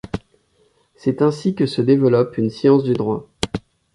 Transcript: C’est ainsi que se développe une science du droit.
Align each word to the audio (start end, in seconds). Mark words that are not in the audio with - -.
C’est 0.95 1.21
ainsi 1.21 1.53
que 1.53 1.67
se 1.67 1.79
développe 1.79 2.39
une 2.39 2.49
science 2.49 2.83
du 2.83 2.93
droit. 2.93 3.29